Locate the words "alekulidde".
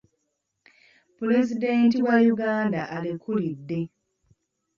2.95-3.79